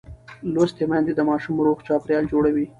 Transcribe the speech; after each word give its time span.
لوستې 0.53 0.83
میندې 0.89 1.13
د 1.15 1.21
ماشوم 1.29 1.55
روغ 1.65 1.77
چاپېریال 1.87 2.23
جوړوي. 2.31 2.65